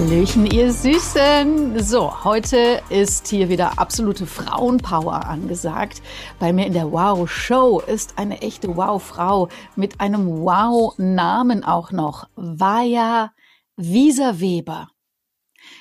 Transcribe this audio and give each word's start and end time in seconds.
Hallöchen, 0.00 0.46
ihr 0.46 0.72
Süßen. 0.72 1.78
So, 1.78 2.24
heute 2.24 2.80
ist 2.88 3.28
hier 3.28 3.50
wieder 3.50 3.78
absolute 3.78 4.26
Frauenpower 4.26 5.26
angesagt. 5.26 6.00
Bei 6.38 6.54
mir 6.54 6.64
in 6.64 6.72
der 6.72 6.90
Wow-Show 6.90 7.80
ist 7.80 8.16
eine 8.16 8.40
echte 8.40 8.74
Wow-Frau 8.78 9.50
mit 9.76 10.00
einem 10.00 10.26
Wow-Namen 10.26 11.64
auch 11.64 11.92
noch. 11.92 12.30
Vaja 12.34 13.34
Wieserweber. 13.76 14.88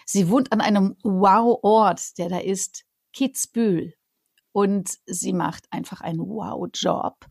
Sie 0.05 0.29
wohnt 0.29 0.51
an 0.51 0.59
einem 0.59 0.98
Wow-Ort, 1.01 2.17
der 2.17 2.27
da 2.27 2.40
ist 2.40 2.84
Kitzbühel. 3.13 3.93
Und 4.51 4.98
sie 5.05 5.31
macht 5.31 5.63
einfach 5.71 6.01
einen 6.01 6.20
Wow-Job 6.20 7.26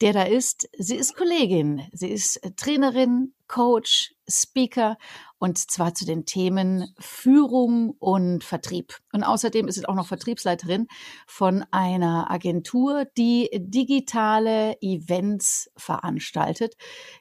der 0.00 0.12
da 0.12 0.22
ist. 0.24 0.68
Sie 0.76 0.96
ist 0.96 1.16
Kollegin, 1.16 1.82
sie 1.92 2.10
ist 2.10 2.40
Trainerin, 2.56 3.32
Coach, 3.46 4.14
Speaker 4.28 4.98
und 5.44 5.58
zwar 5.58 5.92
zu 5.92 6.06
den 6.06 6.24
Themen 6.24 6.94
Führung 6.98 7.90
und 7.98 8.44
Vertrieb. 8.44 8.96
Und 9.12 9.24
außerdem 9.24 9.68
ist 9.68 9.74
sie 9.74 9.86
auch 9.86 9.94
noch 9.94 10.06
Vertriebsleiterin 10.06 10.86
von 11.26 11.66
einer 11.70 12.30
Agentur, 12.30 13.04
die 13.18 13.50
digitale 13.52 14.80
Events 14.80 15.70
veranstaltet. 15.76 16.76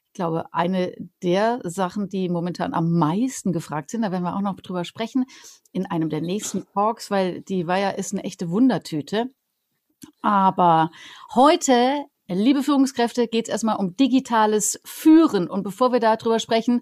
Ich 0.08 0.14
glaube, 0.14 0.46
eine 0.54 0.94
der 1.22 1.60
Sachen, 1.66 2.08
die 2.08 2.30
momentan 2.30 2.74
am 2.74 2.94
meisten 2.94 3.52
gefragt 3.52 3.90
sind, 3.90 4.04
da 4.04 4.12
werden 4.14 4.24
wir 4.24 4.38
auch 4.38 4.42
noch 4.42 4.56
drüber 4.56 4.86
sprechen, 4.86 5.26
in 5.74 5.86
einem 5.86 6.08
der 6.08 6.22
nächsten 6.22 6.64
Talks, 6.74 7.12
weil 7.12 7.42
die 7.42 7.68
Weiher 7.68 7.98
ist 7.98 8.14
eine 8.14 8.24
echte 8.24 8.50
Wundertüte. 8.50 9.26
Aber 10.22 10.92
heute 11.36 12.06
Liebe 12.28 12.64
Führungskräfte, 12.64 13.28
geht 13.28 13.48
es 13.48 13.52
erstmal 13.52 13.76
um 13.76 13.98
digitales 13.98 14.80
Führen. 14.86 15.50
Und 15.50 15.64
bevor 15.64 15.92
wir 15.92 16.00
darüber 16.00 16.40
sprechen, 16.40 16.82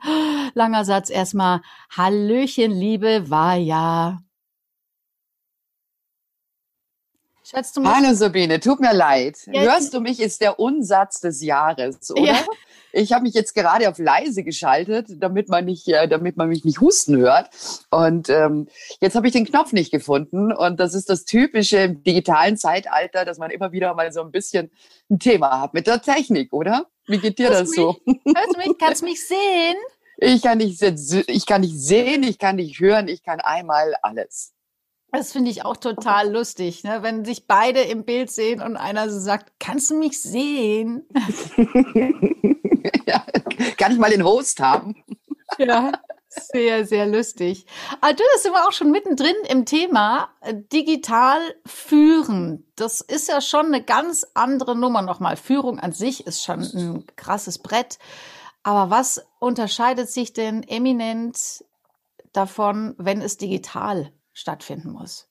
langer 0.53 0.85
Satz 0.85 1.09
erstmal, 1.09 1.61
Hallöchen, 1.89 2.71
liebe 2.71 3.29
Vaja. 3.29 4.19
Schätzt 7.43 7.75
du 7.75 7.81
mich? 7.81 7.89
Hallo 7.89 8.13
Sabine, 8.13 8.59
tut 8.59 8.79
mir 8.79 8.93
leid. 8.93 9.39
Ja, 9.47 9.63
Hörst 9.63 9.93
du 9.93 9.99
mich, 9.99 10.19
ist 10.21 10.39
der 10.41 10.59
Unsatz 10.59 11.19
des 11.19 11.41
Jahres, 11.41 12.11
oder? 12.11 12.21
Ja. 12.21 12.45
Ich 12.93 13.13
habe 13.13 13.23
mich 13.23 13.33
jetzt 13.33 13.53
gerade 13.53 13.89
auf 13.89 13.97
leise 13.97 14.43
geschaltet, 14.43 15.07
damit 15.17 15.49
man 15.49 15.65
nicht, 15.65 15.87
äh, 15.87 16.07
damit 16.07 16.37
man 16.37 16.49
mich 16.49 16.65
nicht 16.65 16.81
husten 16.81 17.17
hört. 17.17 17.49
Und 17.89 18.29
ähm, 18.29 18.67
jetzt 18.99 19.15
habe 19.15 19.27
ich 19.27 19.33
den 19.33 19.45
Knopf 19.45 19.73
nicht 19.73 19.91
gefunden. 19.91 20.51
Und 20.51 20.79
das 20.79 20.93
ist 20.93 21.09
das 21.09 21.25
typische 21.25 21.77
im 21.77 22.03
digitalen 22.03 22.57
Zeitalter, 22.57 23.25
dass 23.25 23.37
man 23.37 23.51
immer 23.51 23.71
wieder 23.71 23.93
mal 23.93 24.11
so 24.11 24.21
ein 24.21 24.31
bisschen 24.31 24.71
ein 25.09 25.19
Thema 25.19 25.61
hat 25.61 25.73
mit 25.73 25.87
der 25.87 26.01
Technik, 26.01 26.53
oder? 26.53 26.87
Wie 27.07 27.17
geht 27.17 27.39
dir 27.39 27.49
Hörst 27.49 27.61
das 27.61 27.71
so? 27.71 27.95
Hörst 28.05 28.55
du 28.55 28.57
mich? 28.57 28.77
Kannst 28.77 29.01
du 29.01 29.05
mich 29.05 29.25
sehen? 29.25 29.75
Ich 30.17 30.43
kann 30.43 30.59
nicht, 30.59 30.81
ich 30.81 31.45
kann 31.47 31.61
nicht 31.61 31.79
sehen, 31.79 32.21
ich 32.23 32.37
kann 32.37 32.57
nicht 32.57 32.79
hören, 32.79 33.07
ich 33.07 33.23
kann 33.23 33.39
einmal 33.39 33.95
alles. 34.03 34.53
Das 35.11 35.33
finde 35.33 35.51
ich 35.51 35.65
auch 35.65 35.75
total 35.75 36.31
lustig, 36.31 36.85
ne? 36.85 36.99
wenn 37.01 37.25
sich 37.25 37.45
beide 37.45 37.81
im 37.81 38.05
Bild 38.05 38.31
sehen 38.31 38.61
und 38.61 38.77
einer 38.77 39.09
so 39.09 39.19
sagt, 39.19 39.51
kannst 39.59 39.89
du 39.89 39.95
mich 39.95 40.21
sehen? 40.21 41.05
ja, 43.05 43.25
kann 43.77 43.91
ich 43.91 43.97
mal 43.97 44.11
den 44.11 44.23
Host 44.23 44.59
haben? 44.59 45.03
ja, 45.57 45.91
sehr, 46.27 46.85
sehr 46.85 47.07
lustig. 47.07 47.65
Aber 47.99 48.07
ah, 48.07 48.13
du, 48.13 48.23
das 48.33 48.43
sind 48.43 48.53
wir 48.53 48.65
auch 48.65 48.71
schon 48.71 48.91
mittendrin 48.91 49.35
im 49.49 49.65
Thema 49.65 50.29
äh, 50.41 50.53
digital 50.55 51.39
führen. 51.65 52.71
Das 52.75 53.01
ist 53.01 53.27
ja 53.27 53.41
schon 53.41 53.65
eine 53.67 53.83
ganz 53.83 54.25
andere 54.33 54.75
Nummer 54.75 55.01
nochmal. 55.01 55.35
Führung 55.35 55.79
an 55.79 55.91
sich 55.91 56.25
ist 56.25 56.43
schon 56.43 56.61
ein 56.61 57.05
krasses 57.17 57.59
Brett. 57.59 57.99
Aber 58.63 58.89
was 58.89 59.25
unterscheidet 59.39 60.09
sich 60.09 60.33
denn 60.33 60.63
eminent 60.63 61.65
davon, 62.31 62.95
wenn 62.97 63.21
es 63.21 63.37
digital 63.37 64.13
stattfinden 64.31 64.91
muss? 64.91 65.30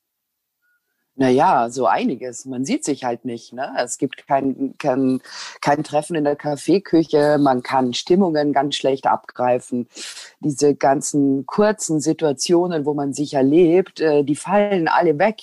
Naja, 1.21 1.69
so 1.69 1.85
einiges. 1.85 2.45
Man 2.45 2.65
sieht 2.65 2.83
sich 2.83 3.03
halt 3.03 3.25
nicht. 3.25 3.53
Ne? 3.53 3.71
Es 3.77 3.99
gibt 3.99 4.25
kein, 4.25 4.73
kein, 4.79 5.21
kein 5.61 5.83
Treffen 5.83 6.15
in 6.15 6.23
der 6.23 6.35
Kaffeeküche. 6.35 7.37
Man 7.39 7.61
kann 7.61 7.93
Stimmungen 7.93 8.53
ganz 8.53 8.75
schlecht 8.75 9.05
abgreifen. 9.05 9.87
Diese 10.39 10.73
ganzen 10.73 11.45
kurzen 11.45 11.99
Situationen, 11.99 12.87
wo 12.87 12.95
man 12.95 13.13
sich 13.13 13.35
erlebt, 13.35 14.01
äh, 14.01 14.23
die 14.23 14.35
fallen 14.35 14.87
alle 14.87 15.19
weg. 15.19 15.37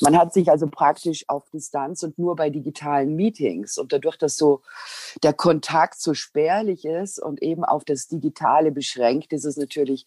Man 0.00 0.16
hat 0.16 0.32
sich 0.32 0.50
also 0.50 0.66
praktisch 0.66 1.24
auf 1.28 1.48
Distanz 1.50 2.02
und 2.02 2.18
nur 2.18 2.36
bei 2.36 2.50
digitalen 2.50 3.14
Meetings. 3.16 3.78
Und 3.78 3.92
dadurch, 3.92 4.16
dass 4.16 4.36
so 4.36 4.62
der 5.22 5.32
Kontakt 5.32 6.00
so 6.00 6.14
spärlich 6.14 6.84
ist 6.84 7.18
und 7.18 7.42
eben 7.42 7.64
auf 7.64 7.84
das 7.84 8.08
Digitale 8.08 8.72
beschränkt, 8.72 9.32
ist 9.32 9.44
es 9.44 9.56
natürlich 9.56 10.06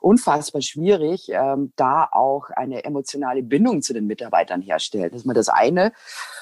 unfassbar 0.00 0.62
schwierig, 0.62 1.28
ähm, 1.30 1.72
da 1.76 2.08
auch 2.10 2.50
eine 2.50 2.84
emotionale 2.84 3.42
Bindung 3.42 3.82
zu 3.82 3.92
den 3.92 4.06
Mitarbeitern 4.06 4.62
herstellen. 4.62 5.10
Das 5.10 5.22
ist 5.22 5.26
mal 5.26 5.34
das 5.34 5.48
eine. 5.48 5.92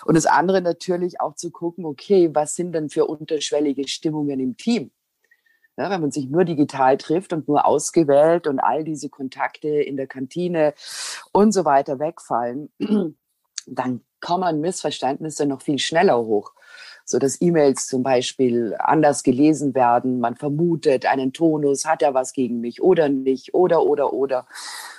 Und 0.04 0.16
das 0.16 0.26
andere 0.26 0.60
natürlich 0.60 1.20
auch 1.20 1.34
zu 1.34 1.50
gucken, 1.50 1.84
okay, 1.84 2.30
was 2.32 2.54
sind 2.54 2.72
denn 2.72 2.90
für 2.90 3.06
unterschwellige 3.06 3.88
Stimmungen 3.88 4.40
im 4.40 4.56
Team? 4.56 4.90
Ja, 5.76 5.90
wenn 5.90 6.00
man 6.00 6.12
sich 6.12 6.28
nur 6.28 6.44
digital 6.44 6.96
trifft 6.98 7.32
und 7.32 7.48
nur 7.48 7.66
ausgewählt 7.66 8.46
und 8.46 8.60
all 8.60 8.84
diese 8.84 9.08
Kontakte 9.08 9.68
in 9.68 9.96
der 9.96 10.06
Kantine 10.06 10.72
und 11.32 11.52
so 11.52 11.64
weiter 11.64 11.98
wegfallen, 11.98 12.70
dann 13.66 14.00
kommen 14.20 14.60
Missverständnisse 14.60 15.46
noch 15.46 15.62
viel 15.62 15.78
schneller 15.78 16.18
hoch. 16.18 16.52
So 17.04 17.18
dass 17.18 17.40
E-Mails 17.42 17.86
zum 17.86 18.02
Beispiel 18.02 18.74
anders 18.78 19.22
gelesen 19.22 19.74
werden. 19.74 20.20
Man 20.20 20.36
vermutet 20.36 21.04
einen 21.04 21.34
Tonus, 21.34 21.84
hat 21.84 22.00
er 22.00 22.14
was 22.14 22.32
gegen 22.32 22.60
mich 22.60 22.80
oder 22.80 23.10
nicht, 23.10 23.52
oder, 23.52 23.82
oder, 23.82 24.14
oder. 24.14 24.46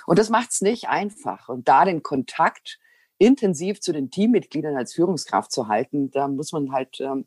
Und 0.06 0.18
das 0.18 0.30
macht 0.30 0.50
es 0.52 0.60
nicht 0.60 0.88
einfach. 0.88 1.48
Und 1.48 1.66
da 1.66 1.84
den 1.84 2.04
Kontakt 2.04 2.78
intensiv 3.18 3.80
zu 3.80 3.92
den 3.92 4.10
Teammitgliedern 4.10 4.76
als 4.76 4.92
Führungskraft 4.92 5.50
zu 5.50 5.66
halten, 5.66 6.10
da 6.10 6.28
muss 6.28 6.52
man 6.52 6.70
halt, 6.70 7.00
ähm, 7.00 7.26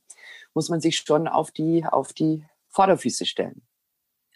muss 0.53 0.69
man 0.69 0.79
sich 0.79 0.97
schon 0.97 1.27
auf 1.27 1.51
die, 1.51 1.83
auf 1.85 2.13
die 2.13 2.45
Vorderfüße 2.69 3.25
stellen. 3.25 3.61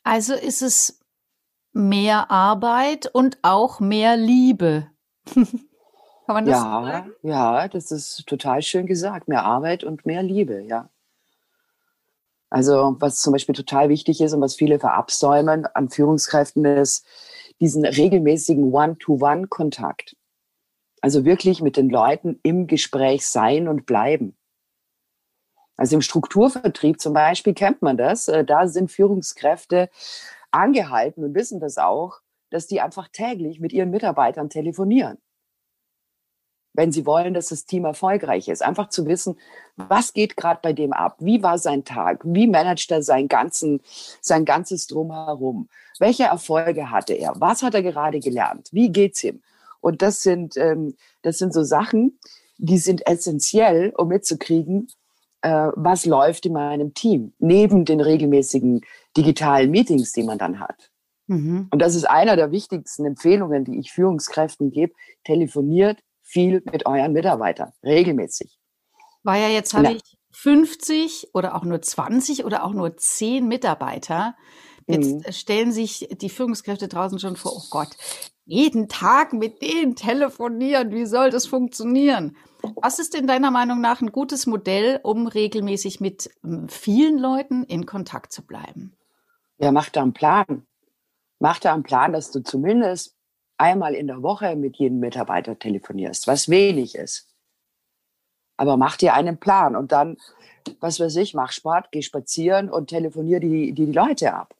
Also 0.03 0.33
ist 0.33 0.61
es 0.61 0.99
mehr 1.71 2.29
Arbeit 2.29 3.07
und 3.07 3.37
auch 3.41 3.79
mehr 3.79 4.17
Liebe. 4.17 4.89
Kann 5.33 6.35
man 6.35 6.45
das 6.45 6.55
ja, 6.55 6.61
sagen? 6.61 7.13
Ja, 7.21 7.67
das 7.67 7.91
ist 7.91 8.25
total 8.27 8.61
schön 8.61 8.85
gesagt. 8.85 9.27
Mehr 9.27 9.43
Arbeit 9.43 9.83
und 9.83 10.05
mehr 10.05 10.23
Liebe, 10.23 10.61
ja. 10.61 10.89
Also 12.49 12.95
was 12.99 13.19
zum 13.19 13.33
Beispiel 13.33 13.55
total 13.55 13.89
wichtig 13.89 14.21
ist 14.21 14.33
und 14.33 14.41
was 14.41 14.55
viele 14.55 14.79
verabsäumen 14.79 15.65
an 15.65 15.89
Führungskräften 15.89 16.63
ist 16.65 17.05
diesen 17.59 17.85
regelmäßigen 17.85 18.73
One-to-One-Kontakt. 18.73 20.15
Also 21.01 21.25
wirklich 21.25 21.61
mit 21.61 21.77
den 21.77 21.89
Leuten 21.89 22.39
im 22.43 22.67
Gespräch 22.67 23.27
sein 23.27 23.67
und 23.67 23.85
bleiben. 23.85 24.37
Also 25.77 25.95
im 25.95 26.01
Strukturvertrieb 26.01 26.99
zum 26.99 27.13
Beispiel 27.13 27.53
kennt 27.53 27.81
man 27.81 27.97
das. 27.97 28.27
Äh, 28.27 28.43
da 28.45 28.67
sind 28.67 28.91
Führungskräfte 28.91 29.89
angehalten 30.51 31.23
und 31.23 31.33
wissen 31.33 31.59
das 31.59 31.77
auch, 31.77 32.19
dass 32.49 32.67
die 32.67 32.81
einfach 32.81 33.07
täglich 33.07 33.59
mit 33.59 33.73
ihren 33.73 33.89
Mitarbeitern 33.89 34.49
telefonieren. 34.49 35.17
Wenn 36.75 36.91
sie 36.91 37.05
wollen, 37.05 37.33
dass 37.33 37.47
das 37.47 37.65
Team 37.65 37.85
erfolgreich 37.85 38.47
ist. 38.47 38.63
Einfach 38.63 38.89
zu 38.89 39.05
wissen, 39.05 39.37
was 39.75 40.13
geht 40.13 40.37
gerade 40.37 40.59
bei 40.61 40.73
dem 40.73 40.91
ab? 40.91 41.17
Wie 41.19 41.43
war 41.43 41.59
sein 41.59 41.85
Tag? 41.85 42.21
Wie 42.23 42.47
managt 42.47 42.89
er 42.91 43.03
sein, 43.03 43.27
ganzen, 43.27 43.81
sein 44.21 44.45
ganzes 44.45 44.87
Drumherum? 44.87 45.69
Welche 45.99 46.23
Erfolge 46.23 46.89
hatte 46.89 47.13
er? 47.13 47.33
Was 47.37 47.61
hat 47.61 47.75
er 47.75 47.83
gerade 47.83 48.19
gelernt? 48.19 48.69
Wie 48.71 48.91
geht's 48.91 49.23
ihm? 49.23 49.41
Und 49.81 50.01
das 50.01 50.21
sind, 50.21 50.57
ähm, 50.57 50.95
das 51.21 51.37
sind 51.37 51.53
so 51.53 51.63
Sachen, 51.63 52.19
die 52.57 52.77
sind 52.77 53.05
essentiell, 53.05 53.93
um 53.95 54.07
mitzukriegen, 54.07 54.87
äh, 55.43 55.71
was 55.75 56.05
läuft 56.05 56.45
in 56.45 56.53
meinem 56.53 56.93
Team, 56.93 57.33
neben 57.37 57.85
den 57.85 57.99
regelmäßigen 57.99 58.81
digitalen 59.15 59.69
Meetings, 59.69 60.13
die 60.13 60.23
man 60.23 60.37
dann 60.37 60.59
hat. 60.59 60.89
Mhm. 61.27 61.67
Und 61.69 61.81
das 61.81 61.95
ist 61.95 62.05
einer 62.05 62.35
der 62.35 62.51
wichtigsten 62.51 63.05
Empfehlungen, 63.05 63.65
die 63.65 63.77
ich 63.77 63.91
Führungskräften 63.91 64.71
gebe. 64.71 64.93
Telefoniert 65.23 65.99
viel 66.21 66.63
mit 66.71 66.85
euren 66.85 67.13
Mitarbeitern, 67.13 67.71
regelmäßig. 67.83 68.57
War 69.23 69.37
ja 69.37 69.49
jetzt 69.49 69.73
habe 69.73 69.93
ich 69.93 70.17
50 70.31 71.29
oder 71.33 71.55
auch 71.55 71.63
nur 71.63 71.81
20 71.81 72.45
oder 72.45 72.63
auch 72.63 72.73
nur 72.73 72.97
10 72.97 73.47
Mitarbeiter. 73.47 74.35
Jetzt 74.87 75.27
mhm. 75.27 75.31
stellen 75.31 75.71
sich 75.71 76.09
die 76.21 76.29
Führungskräfte 76.29 76.87
draußen 76.87 77.19
schon 77.19 77.35
vor, 77.35 77.53
oh 77.55 77.63
Gott, 77.69 77.89
jeden 78.45 78.89
Tag 78.89 79.33
mit 79.33 79.61
denen 79.61 79.95
telefonieren. 79.95 80.91
Wie 80.91 81.05
soll 81.05 81.29
das 81.29 81.47
funktionieren? 81.47 82.35
Was 82.75 82.99
ist 82.99 83.15
in 83.15 83.27
deiner 83.27 83.51
Meinung 83.51 83.81
nach 83.81 84.01
ein 84.01 84.11
gutes 84.11 84.47
Modell, 84.47 84.99
um 85.03 85.27
regelmäßig 85.27 85.99
mit 85.99 86.29
ähm, 86.43 86.67
vielen 86.69 87.17
Leuten 87.17 87.63
in 87.63 87.85
Kontakt 87.85 88.31
zu 88.31 88.45
bleiben? 88.45 88.95
Ja, 89.57 89.71
mach 89.71 89.89
da 89.89 90.01
einen 90.01 90.13
Plan. 90.13 90.65
Mach 91.39 91.59
da 91.59 91.73
einen 91.73 91.83
Plan, 91.83 92.13
dass 92.13 92.31
du 92.31 92.41
zumindest 92.41 93.15
einmal 93.57 93.93
in 93.93 94.07
der 94.07 94.23
Woche 94.23 94.55
mit 94.55 94.77
jedem 94.77 94.99
Mitarbeiter 94.99 95.57
telefonierst, 95.57 96.27
was 96.27 96.49
wenig 96.49 96.95
ist. 96.95 97.29
Aber 98.57 98.77
mach 98.77 98.97
dir 98.97 99.13
einen 99.13 99.39
Plan 99.39 99.75
und 99.75 99.91
dann, 99.91 100.17
was 100.79 100.99
weiß 100.99 101.15
ich, 101.17 101.33
mach 101.33 101.51
Sport, 101.51 101.91
geh 101.91 102.01
spazieren 102.01 102.69
und 102.69 102.87
telefonier 102.87 103.39
die, 103.39 103.73
die, 103.73 103.85
die 103.85 103.91
Leute 103.91 104.33
ab. 104.33 104.55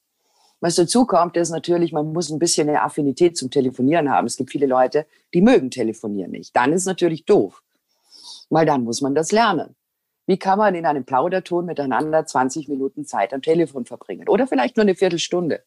Was 0.63 0.75
dazu 0.75 1.06
kommt, 1.06 1.36
ist 1.36 1.50
natürlich, 1.50 1.92
man 1.92 2.13
muss 2.13 2.30
ein 2.30 2.39
bisschen 2.39 2.69
eine 2.69 2.83
Affinität 2.83 3.36
zum 3.36 3.51
Telefonieren 3.51 4.10
haben. 4.10 4.27
Es 4.27 4.38
gibt 4.38 4.50
viele 4.50 4.65
Leute, 4.65 5.06
die 5.33 5.42
mögen 5.42 5.69
telefonieren 5.69 6.31
nicht. 6.31 6.56
Dann 6.56 6.71
ist 6.71 6.86
natürlich 6.86 7.25
doof, 7.25 7.62
weil 8.50 8.65
dann 8.65 8.86
muss 8.86 9.01
man 9.01 9.13
das 9.13 9.33
lernen. 9.33 9.75
Wie 10.25 10.38
kann 10.38 10.57
man 10.57 10.74
in 10.74 10.86
einem 10.86 11.04
Plauderton 11.04 11.65
miteinander 11.65 12.25
20 12.25 12.69
Minuten 12.69 13.04
Zeit 13.06 13.33
am 13.33 13.42
Telefon 13.42 13.83
verbringen? 13.83 14.30
Oder 14.30 14.48
vielleicht 14.48 14.77
nur 14.77 14.83
eine 14.86 14.95
Viertelstunde. 14.95 15.65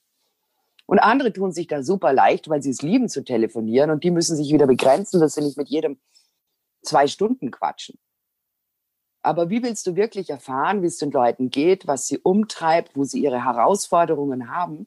Und 0.87 0.98
andere 1.00 1.31
tun 1.31 1.52
sich 1.52 1.66
da 1.66 1.82
super 1.82 2.14
leicht, 2.14 2.48
weil 2.48 2.62
sie 2.62 2.70
es 2.70 2.81
lieben 2.81 3.10
zu 3.10 3.22
telefonieren 3.22 3.90
und 3.90 4.02
die 4.02 4.10
müssen 4.10 4.34
sich 4.34 4.50
wieder 4.50 4.66
begrenzen, 4.66 5.20
dass 5.20 5.34
sie 5.34 5.43
nicht 5.43 5.58
mit 5.58 5.69
jedem 5.69 5.98
zwei 6.81 7.06
Stunden 7.06 7.50
quatschen. 7.50 7.98
Aber 9.26 9.50
wie 9.50 9.61
willst 9.61 9.88
du 9.88 9.96
wirklich 9.96 10.31
erfahren, 10.31 10.82
wie 10.82 10.87
es 10.87 10.99
den 10.99 11.11
Leuten 11.11 11.50
geht, 11.50 11.88
was 11.88 12.06
sie 12.06 12.19
umtreibt, 12.19 12.94
wo 12.94 13.02
sie 13.02 13.25
ihre 13.25 13.44
Herausforderungen 13.44 14.49
haben? 14.55 14.87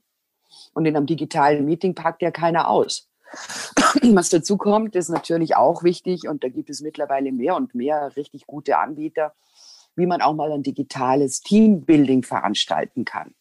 Und 0.74 0.86
in 0.86 0.95
einem 0.95 1.07
digitalen 1.07 1.65
Meeting 1.65 1.94
packt 1.94 2.21
ja 2.21 2.31
keiner 2.31 2.69
aus. 2.69 3.09
Was 4.13 4.30
dazu 4.30 4.56
kommt, 4.56 4.95
ist 4.95 5.09
natürlich 5.09 5.57
auch 5.57 5.83
wichtig, 5.83 6.30
und 6.30 6.44
da 6.44 6.47
gibt 6.47 6.69
es 6.69 6.80
mittlerweile 6.80 7.33
mehr 7.33 7.57
und 7.57 7.75
mehr 7.75 8.15
richtig 8.15 8.47
gute 8.47 8.77
Anbieter, 8.77 9.33
wie 9.97 10.06
man 10.06 10.21
auch 10.21 10.33
mal 10.33 10.53
ein 10.53 10.63
digitales 10.63 11.42
Teambuilding 11.42 12.24
veranstalten 12.24 13.03
kann. 13.03 13.35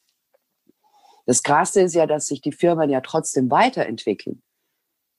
Das 1.27 1.45
Krasse 1.45 1.83
ist 1.83 1.95
ja, 1.95 2.07
dass 2.07 2.27
sich 2.27 2.41
die 2.41 2.53
Firmen 2.53 2.91
ja 2.91 3.01
trotzdem 3.03 3.53
weiterentwickeln. 3.53 4.43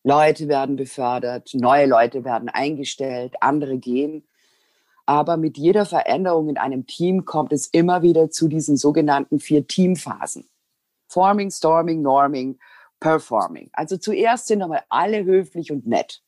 Leute 0.03 0.49
werden 0.49 0.75
befördert, 0.75 1.51
neue 1.53 1.85
Leute 1.85 2.25
werden 2.25 2.49
eingestellt, 2.49 3.35
andere 3.39 3.77
gehen. 3.77 4.25
Aber 5.09 5.37
mit 5.37 5.57
jeder 5.57 5.87
Veränderung 5.87 6.49
in 6.49 6.59
einem 6.59 6.85
Team 6.85 7.25
kommt 7.25 7.51
es 7.51 7.65
immer 7.65 8.03
wieder 8.03 8.29
zu 8.29 8.47
diesen 8.47 8.77
sogenannten 8.77 9.39
vier 9.39 9.65
Teamphasen. 9.65 10.47
Forming, 11.07 11.49
Storming, 11.49 12.03
Norming, 12.03 12.59
Performing. 12.99 13.71
Also 13.73 13.97
zuerst 13.97 14.45
sind 14.45 14.61
einmal 14.61 14.83
alle 14.87 15.23
höflich 15.23 15.71
und 15.71 15.87
nett. 15.87 16.21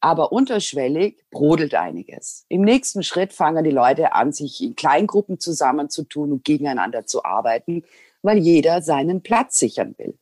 Aber 0.00 0.32
unterschwellig 0.32 1.24
brodelt 1.30 1.76
einiges. 1.76 2.46
Im 2.48 2.62
nächsten 2.62 3.04
Schritt 3.04 3.32
fangen 3.32 3.62
die 3.62 3.70
Leute 3.70 4.12
an, 4.12 4.32
sich 4.32 4.60
in 4.60 4.74
Kleingruppen 4.74 5.38
zusammenzutun 5.38 6.32
und 6.32 6.44
gegeneinander 6.44 7.06
zu 7.06 7.24
arbeiten, 7.24 7.84
weil 8.22 8.38
jeder 8.38 8.82
seinen 8.82 9.22
Platz 9.22 9.60
sichern 9.60 9.94
will. 9.98 10.18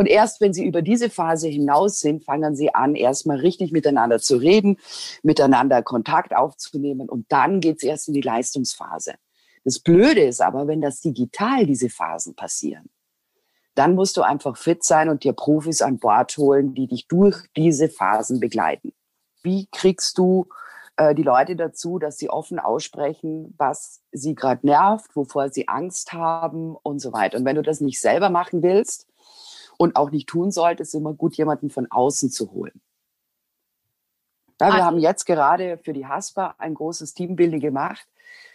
Und 0.00 0.06
erst 0.06 0.40
wenn 0.40 0.54
sie 0.54 0.64
über 0.64 0.80
diese 0.80 1.10
Phase 1.10 1.46
hinaus 1.48 2.00
sind, 2.00 2.24
fangen 2.24 2.56
sie 2.56 2.74
an, 2.74 2.94
erstmal 2.94 3.36
richtig 3.36 3.70
miteinander 3.70 4.18
zu 4.18 4.38
reden, 4.38 4.78
miteinander 5.22 5.82
Kontakt 5.82 6.34
aufzunehmen 6.34 7.10
und 7.10 7.30
dann 7.30 7.60
geht 7.60 7.76
es 7.76 7.82
erst 7.82 8.08
in 8.08 8.14
die 8.14 8.22
Leistungsphase. 8.22 9.16
Das 9.62 9.78
Blöde 9.78 10.22
ist 10.22 10.40
aber, 10.40 10.66
wenn 10.66 10.80
das 10.80 11.02
digital 11.02 11.66
diese 11.66 11.90
Phasen 11.90 12.34
passieren, 12.34 12.88
dann 13.74 13.94
musst 13.94 14.16
du 14.16 14.22
einfach 14.22 14.56
fit 14.56 14.84
sein 14.84 15.10
und 15.10 15.22
dir 15.22 15.34
Profis 15.34 15.82
an 15.82 15.98
Bord 15.98 16.34
holen, 16.38 16.72
die 16.72 16.86
dich 16.86 17.06
durch 17.06 17.36
diese 17.54 17.90
Phasen 17.90 18.40
begleiten. 18.40 18.94
Wie 19.42 19.68
kriegst 19.70 20.16
du 20.16 20.46
äh, 20.96 21.14
die 21.14 21.24
Leute 21.24 21.56
dazu, 21.56 21.98
dass 21.98 22.16
sie 22.16 22.30
offen 22.30 22.58
aussprechen, 22.58 23.54
was 23.58 24.00
sie 24.12 24.34
gerade 24.34 24.66
nervt, 24.66 25.14
wovor 25.14 25.50
sie 25.50 25.68
Angst 25.68 26.14
haben 26.14 26.74
und 26.74 27.00
so 27.00 27.12
weiter. 27.12 27.36
Und 27.36 27.44
wenn 27.44 27.56
du 27.56 27.62
das 27.62 27.82
nicht 27.82 28.00
selber 28.00 28.30
machen 28.30 28.62
willst 28.62 29.09
und 29.80 29.96
auch 29.96 30.10
nicht 30.10 30.28
tun 30.28 30.50
solltest, 30.50 30.92
ist 30.92 30.98
immer 30.98 31.14
gut, 31.14 31.36
jemanden 31.36 31.70
von 31.70 31.90
außen 31.90 32.30
zu 32.30 32.52
holen. 32.52 32.82
Ja, 34.60 34.66
wir 34.66 34.74
also, 34.74 34.84
haben 34.84 34.98
jetzt 34.98 35.24
gerade 35.24 35.78
für 35.78 35.94
die 35.94 36.06
Haspa 36.06 36.54
ein 36.58 36.74
großes 36.74 37.14
Teambuilding 37.14 37.60
gemacht 37.60 38.06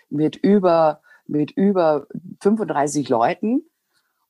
mit 0.08 0.36
über, 0.36 1.02
mit 1.26 1.50
über 1.50 2.06
35 2.42 3.10
Leuten. 3.10 3.64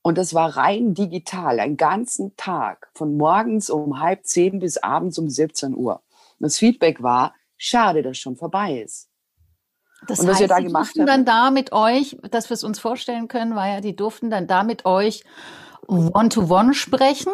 Und 0.04 0.18
das 0.18 0.34
war 0.34 0.56
rein 0.56 0.94
digital, 0.94 1.60
einen 1.60 1.76
ganzen 1.76 2.38
Tag, 2.38 2.90
von 2.94 3.18
morgens 3.18 3.70
um 3.70 4.00
halb 4.00 4.26
zehn 4.26 4.60
bis 4.60 4.78
abends 4.78 5.20
um 5.20 5.30
17 5.30 5.76
Uhr. 5.76 6.02
Das 6.40 6.58
Feedback 6.58 7.04
war, 7.04 7.34
schade, 7.58 8.04
dass 8.04 8.18
schon 8.18 8.38
vorbei 8.38 8.80
ist. 8.80 9.10
Das 10.08 10.22
und 10.22 10.28
was 10.28 10.36
heißt, 10.36 10.42
wir 10.44 10.48
da 10.48 10.60
die 10.60 10.68
gemacht 10.68 10.96
durften 10.96 11.02
haben, 11.02 11.08
dann 11.08 11.26
da 11.26 11.52
mit 11.52 11.74
euch, 11.74 12.16
dass 12.32 12.50
wir 12.50 12.54
es 12.54 12.64
uns 12.64 12.80
vorstellen 12.80 13.28
können, 13.28 13.54
war 13.54 13.68
ja, 13.68 13.82
die 13.82 13.98
durften 13.98 14.30
dann 14.30 14.48
da 14.48 14.64
mit 14.64 14.86
euch 14.86 15.26
One-to-One 15.88 16.70
-one 16.70 16.74
sprechen? 16.74 17.34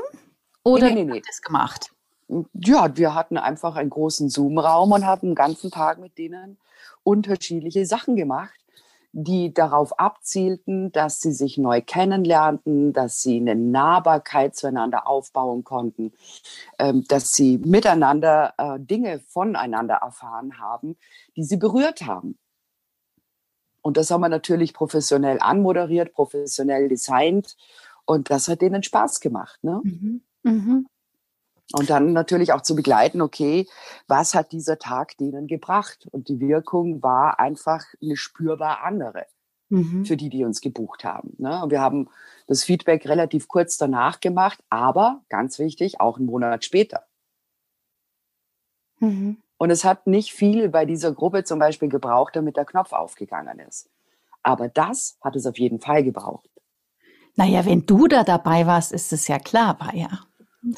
Oder 0.63 0.87
nee, 0.87 0.95
nee, 0.95 1.03
nee, 1.03 1.11
nee. 1.13 1.21
das 1.25 1.41
gemacht? 1.41 1.91
Ja, 2.53 2.95
wir 2.95 3.13
hatten 3.13 3.37
einfach 3.37 3.75
einen 3.75 3.89
großen 3.89 4.29
Zoom-Raum 4.29 4.91
und 4.91 5.05
haben 5.05 5.29
den 5.29 5.35
ganzen 5.35 5.69
Tag 5.71 5.99
mit 5.99 6.17
denen 6.17 6.57
unterschiedliche 7.03 7.85
Sachen 7.85 8.15
gemacht 8.15 8.61
die 9.13 9.53
darauf 9.53 9.99
abzielten, 9.99 10.91
dass 10.91 11.19
sie 11.19 11.33
sich 11.33 11.57
neu 11.57 11.81
kennenlernten, 11.81 12.93
dass 12.93 13.21
sie 13.21 13.37
eine 13.37 13.55
Nahbarkeit 13.55 14.55
zueinander 14.55 15.07
aufbauen 15.07 15.63
konnten, 15.63 16.13
ähm, 16.79 17.03
dass 17.07 17.33
sie 17.33 17.57
miteinander 17.57 18.53
äh, 18.57 18.79
Dinge 18.79 19.19
voneinander 19.19 19.95
erfahren 19.95 20.59
haben, 20.59 20.97
die 21.35 21.43
sie 21.43 21.57
berührt 21.57 22.03
haben. 22.03 22.37
Und 23.81 23.97
das 23.97 24.11
haben 24.11 24.21
wir 24.21 24.29
natürlich 24.29 24.73
professionell 24.73 25.39
anmoderiert, 25.41 26.13
professionell 26.13 26.87
designt 26.87 27.57
und 28.05 28.29
das 28.29 28.47
hat 28.47 28.61
denen 28.61 28.83
Spaß 28.83 29.19
gemacht. 29.19 29.63
Ne? 29.63 29.81
Mhm. 29.83 30.21
Mhm. 30.43 30.87
Und 31.73 31.89
dann 31.89 32.11
natürlich 32.13 32.51
auch 32.51 32.61
zu 32.61 32.75
begleiten, 32.75 33.21
okay, 33.21 33.67
was 34.07 34.35
hat 34.35 34.51
dieser 34.51 34.77
Tag 34.77 35.17
denen 35.17 35.47
gebracht? 35.47 36.07
Und 36.11 36.27
die 36.27 36.39
Wirkung 36.39 37.01
war 37.01 37.39
einfach 37.39 37.85
eine 38.01 38.17
spürbar 38.17 38.83
andere 38.83 39.25
mhm. 39.69 40.05
für 40.05 40.17
die, 40.17 40.29
die 40.29 40.43
uns 40.43 40.61
gebucht 40.61 41.03
haben. 41.03 41.33
Ne? 41.37 41.63
Und 41.63 41.71
wir 41.71 41.81
haben 41.81 42.09
das 42.47 42.63
Feedback 42.63 43.07
relativ 43.07 43.47
kurz 43.47 43.77
danach 43.77 44.19
gemacht, 44.19 44.59
aber 44.69 45.21
ganz 45.29 45.59
wichtig, 45.59 45.99
auch 45.99 46.17
einen 46.17 46.25
Monat 46.25 46.65
später. 46.65 47.05
Mhm. 48.99 49.37
Und 49.57 49.69
es 49.69 49.83
hat 49.83 50.07
nicht 50.07 50.33
viel 50.33 50.69
bei 50.69 50.85
dieser 50.85 51.13
Gruppe 51.13 51.43
zum 51.43 51.59
Beispiel 51.59 51.89
gebraucht, 51.89 52.35
damit 52.35 52.57
der 52.57 52.65
Knopf 52.65 52.93
aufgegangen 52.93 53.59
ist. 53.59 53.89
Aber 54.43 54.67
das 54.67 55.17
hat 55.21 55.35
es 55.35 55.45
auf 55.45 55.59
jeden 55.59 55.79
Fall 55.79 56.03
gebraucht. 56.03 56.49
Naja, 57.41 57.65
wenn 57.65 57.87
du 57.87 58.07
da 58.07 58.23
dabei 58.23 58.67
warst, 58.67 58.91
ist 58.91 59.11
es 59.11 59.27
ja 59.27 59.39
klar, 59.39 59.79
war 59.79 59.95
ja. 59.95 60.19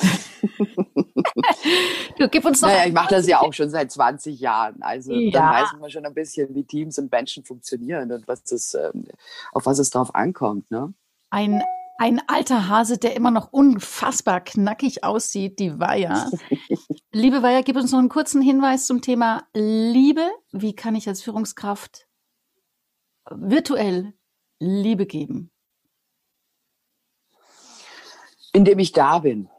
du 2.17 2.29
gib 2.29 2.45
uns 2.45 2.61
noch. 2.61 2.69
Naja, 2.69 2.85
ich 2.85 2.93
mache 2.93 3.09
das 3.09 3.27
ja 3.27 3.41
auch 3.41 3.51
schon 3.51 3.69
seit 3.69 3.91
20 3.91 4.39
Jahren. 4.39 4.81
Also 4.81 5.11
ja. 5.11 5.31
dann 5.31 5.55
weiß 5.55 5.73
man 5.81 5.89
schon 5.89 6.05
ein 6.05 6.13
bisschen, 6.13 6.55
wie 6.55 6.63
Teams 6.63 6.97
und 6.99 7.11
Menschen 7.11 7.43
funktionieren 7.43 8.13
und 8.13 8.29
was 8.29 8.45
das, 8.45 8.75
ähm, 8.75 9.03
auf 9.51 9.65
was 9.65 9.77
es 9.77 9.89
drauf 9.89 10.15
ankommt. 10.15 10.71
Ne? 10.71 10.93
Ein, 11.31 11.61
ein 11.97 12.21
alter 12.27 12.69
Hase, 12.69 12.97
der 12.97 13.17
immer 13.17 13.31
noch 13.31 13.51
unfassbar 13.51 14.39
knackig 14.39 15.03
aussieht, 15.03 15.59
die 15.59 15.81
Weiher. 15.81 16.31
Liebe 17.11 17.43
Weiher, 17.43 17.63
gib 17.63 17.75
uns 17.75 17.91
noch 17.91 17.99
einen 17.99 18.07
kurzen 18.07 18.41
Hinweis 18.41 18.85
zum 18.85 19.01
Thema 19.01 19.43
Liebe. 19.53 20.31
Wie 20.53 20.73
kann 20.73 20.95
ich 20.95 21.09
als 21.09 21.21
Führungskraft 21.23 22.07
virtuell 23.29 24.13
Liebe 24.59 25.05
geben? 25.05 25.52
Indem 28.53 28.79
ich 28.79 28.91
da 28.91 29.19
bin 29.19 29.49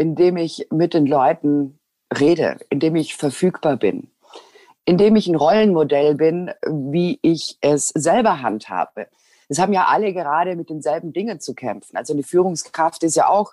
indem 0.00 0.38
ich 0.38 0.66
mit 0.70 0.94
den 0.94 1.06
Leuten 1.06 1.78
rede, 2.18 2.58
indem 2.70 2.96
ich 2.96 3.16
verfügbar 3.16 3.76
bin, 3.76 4.10
indem 4.86 5.14
ich 5.14 5.28
ein 5.28 5.36
Rollenmodell 5.36 6.14
bin, 6.14 6.50
wie 6.66 7.18
ich 7.20 7.58
es 7.60 7.88
selber 7.88 8.40
handhabe. 8.40 9.08
Es 9.48 9.58
haben 9.58 9.74
ja 9.74 9.86
alle 9.86 10.14
gerade 10.14 10.56
mit 10.56 10.70
denselben 10.70 11.12
Dingen 11.12 11.38
zu 11.38 11.54
kämpfen. 11.54 11.98
Also 11.98 12.14
eine 12.14 12.22
Führungskraft 12.22 13.02
ist 13.02 13.16
ja 13.16 13.28
auch 13.28 13.52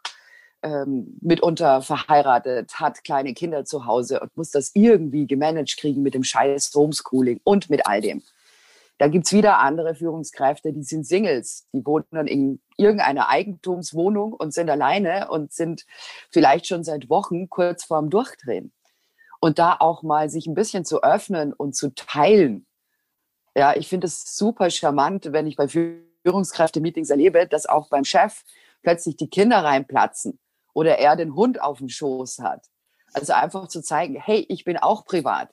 ähm, 0.63 1.17
mitunter 1.20 1.82
verheiratet, 1.82 2.74
hat 2.75 3.03
kleine 3.03 3.34
Kinder 3.34 3.65
zu 3.65 3.86
Hause 3.86 4.22
und 4.22 4.36
muss 4.38 4.51
das 4.51 4.72
irgendwie 4.74 5.27
gemanagt 5.27 5.75
kriegen 5.77 6.01
mit 6.01 6.13
dem 6.13 6.24
scheiß 6.24 6.72
Homeschooling 6.74 7.41
und 7.44 7.70
mit 7.70 7.86
all 7.86 8.00
dem. 8.00 8.24
Da 8.98 9.08
gibt's 9.08 9.32
wieder 9.32 9.60
andere 9.60 9.94
Führungskräfte, 9.94 10.74
die 10.74 10.84
sind 10.84 11.06
Singles, 11.06 11.68
die 11.72 11.86
wohnen 11.86 12.27
in 12.27 12.60
irgendeiner 12.77 13.30
Eigentumswohnung 13.30 14.34
und 14.34 14.54
sind 14.54 14.70
alleine 14.70 15.30
und 15.30 15.54
sind 15.54 15.86
vielleicht 16.32 16.66
schon 16.68 16.84
seit 16.84 17.10
Wochen 17.10 17.50
kurz 17.50 17.84
vorm 17.84 18.10
Durchdrehen. 18.10 18.74
Und 19.39 19.60
da 19.60 19.77
auch 19.80 20.01
mal 20.01 20.30
sich 20.30 20.48
ein 20.48 20.56
bisschen 20.56 20.84
zu 20.84 21.04
öffnen 21.04 21.54
und 21.54 21.75
zu 21.75 21.94
teilen. 21.94 22.66
Ja, 23.56 23.75
ich 23.75 23.88
finde 23.88 24.08
es 24.08 24.36
super 24.36 24.72
charmant, 24.72 25.32
wenn 25.32 25.46
ich 25.46 25.56
bei 25.56 25.68
Führungskräfte-Meetings 25.68 27.12
erlebe, 27.12 27.48
dass 27.48 27.68
auch 27.68 27.89
beim 27.89 28.04
Chef 28.04 28.44
plötzlich 28.82 29.16
die 29.16 29.30
Kinder 29.30 29.63
reinplatzen 29.63 30.39
oder 30.74 30.98
er 30.98 31.16
den 31.16 31.36
Hund 31.36 31.62
auf 31.62 31.77
dem 31.77 31.89
Schoß 31.89 32.39
hat. 32.39 32.66
Also 33.13 33.34
einfach 33.34 33.68
zu 33.68 33.82
zeigen, 33.82 34.16
hey, 34.16 34.46
ich 34.50 34.63
bin 34.63 34.77
auch 34.77 35.06
privat. 35.06 35.50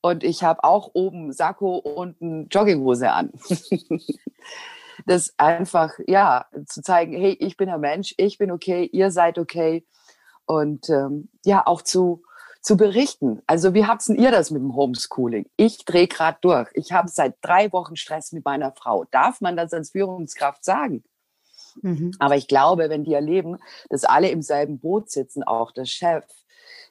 Und 0.00 0.22
ich 0.22 0.42
habe 0.42 0.64
auch 0.64 0.90
oben 0.94 1.32
Sakko 1.32 1.76
und 1.76 2.20
eine 2.22 2.46
Jogginghose 2.50 3.10
an. 3.10 3.32
das 5.06 5.34
einfach, 5.38 5.94
ja, 6.06 6.46
zu 6.66 6.82
zeigen, 6.82 7.12
hey, 7.12 7.36
ich 7.40 7.56
bin 7.56 7.68
ein 7.68 7.80
Mensch, 7.80 8.14
ich 8.16 8.38
bin 8.38 8.50
okay, 8.50 8.84
ihr 8.84 9.10
seid 9.10 9.38
okay. 9.38 9.86
Und 10.46 10.88
ähm, 10.88 11.28
ja, 11.44 11.66
auch 11.66 11.82
zu, 11.82 12.22
zu 12.62 12.76
berichten. 12.76 13.42
Also 13.46 13.74
wie 13.74 13.86
habt 13.86 14.08
ihr 14.08 14.30
das 14.30 14.50
mit 14.50 14.62
dem 14.62 14.74
Homeschooling? 14.74 15.46
Ich 15.56 15.84
drehe 15.84 16.06
gerade 16.06 16.38
durch. 16.40 16.68
Ich 16.74 16.92
habe 16.92 17.08
seit 17.08 17.36
drei 17.42 17.72
Wochen 17.72 17.96
Stress 17.96 18.32
mit 18.32 18.44
meiner 18.44 18.72
Frau. 18.72 19.04
Darf 19.10 19.40
man 19.40 19.56
das 19.56 19.72
als 19.72 19.90
Führungskraft 19.90 20.64
sagen? 20.64 21.04
Mhm. 21.82 22.12
Aber 22.18 22.36
ich 22.36 22.48
glaube, 22.48 22.88
wenn 22.88 23.04
die 23.04 23.14
erleben, 23.14 23.58
dass 23.90 24.04
alle 24.04 24.30
im 24.30 24.42
selben 24.42 24.78
Boot 24.78 25.10
sitzen, 25.10 25.42
auch 25.42 25.72
der 25.72 25.84
Chef, 25.84 26.24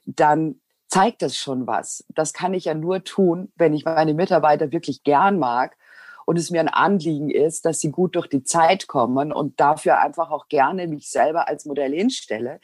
dann 0.06 0.60
zeigt 0.88 1.22
das 1.22 1.36
schon 1.36 1.68
was. 1.68 2.06
Das 2.10 2.34
kann 2.34 2.54
ich 2.54 2.66
ja 2.66 2.74
nur 2.74 3.04
tun, 3.04 3.52
wenn 3.56 3.74
ich 3.74 3.86
meine 3.86 4.14
Mitarbeiter 4.14 4.72
wirklich 4.72 5.04
gern 5.04 5.40
mag 5.40 5.78
und 6.26 6.38
es 6.38 6.52
mir 6.52 6.60
ein 6.60 6.68
Anliegen 6.68 7.30
ist, 7.30 7.66
dass 7.66 7.80
sie 7.80 7.92
gut 7.92 8.16
durch 8.16 8.28
die 8.28 8.44
Zeit 8.44 8.88
kommen 8.88 9.32
und 9.32 9.60
dafür 9.60 10.00
einfach 10.00 10.30
auch 10.30 10.48
gerne 10.48 10.88
mich 10.88 11.10
selber 11.10 11.48
als 11.48 11.66
Modell 11.66 11.94
hinstelle, 11.94 12.60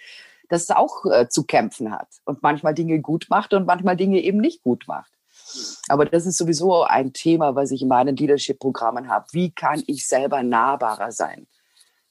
dass 0.49 0.63
es 0.63 0.71
auch 0.71 1.05
äh, 1.05 1.29
zu 1.29 1.45
kämpfen 1.45 1.91
hat 1.91 2.09
und 2.25 2.43
manchmal 2.43 2.73
Dinge 2.73 2.99
gut 2.99 3.27
macht 3.29 3.53
und 3.53 3.65
manchmal 3.65 3.95
Dinge 3.95 4.21
eben 4.21 4.39
nicht 4.39 4.63
gut 4.63 4.85
macht. 4.87 5.11
Aber 5.87 6.05
das 6.05 6.25
ist 6.25 6.37
sowieso 6.37 6.83
ein 6.83 7.13
Thema, 7.13 7.55
was 7.55 7.71
ich 7.71 7.81
in 7.81 7.87
meinen 7.87 8.15
Leadership-Programmen 8.15 9.09
habe. 9.09 9.27
Wie 9.31 9.51
kann 9.51 9.83
ich 9.87 10.07
selber 10.07 10.43
nahbarer 10.43 11.11
sein? 11.11 11.47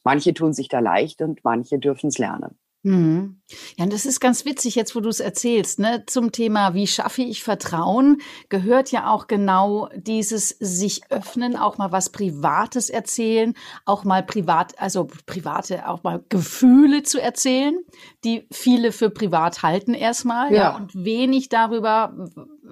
Manche 0.05 0.35
tun 0.35 0.53
sich 0.53 0.69
da 0.69 0.81
leicht 0.81 1.23
und 1.23 1.45
manche 1.45 1.79
dürfen 1.79 2.09
es 2.09 2.19
lernen. 2.19 2.59
Mhm. 2.85 3.41
Ja, 3.77 3.85
und 3.85 3.93
das 3.93 4.07
ist 4.07 4.19
ganz 4.19 4.45
witzig 4.45 4.75
jetzt, 4.75 4.97
wo 4.97 5.01
du 5.01 5.09
es 5.09 5.21
erzählst, 5.21 5.79
ne? 5.79 6.05
Zum 6.07 6.33
Thema, 6.33 6.75
wie 6.75 6.89
schaffe 6.89 7.23
ich 7.23 7.45
Vertrauen, 7.45 8.21
gehört 8.49 8.91
ja 8.91 9.09
auch 9.13 9.29
genau 9.29 9.89
dieses 9.95 10.49
sich 10.49 11.03
öffnen, 11.11 11.57
auch 11.57 11.79
mal 11.79 11.93
was 11.93 12.11
Privates 12.11 12.91
erzählen, 12.91 13.55
auch 13.85 14.03
mal 14.03 14.25
privat, 14.25 14.79
also 14.81 15.07
private, 15.27 15.89
auch 15.89 16.03
mal 16.03 16.25
Gefühle 16.29 17.05
zu 17.05 17.21
erzählen, 17.21 17.79
die 18.25 18.49
viele 18.51 18.91
für 18.91 19.11
privat 19.11 19.63
halten 19.63 19.95
erstmal, 19.95 20.53
ja, 20.53 20.63
ja 20.63 20.77
und 20.77 21.05
wenig 21.05 21.49
darüber, 21.49 22.13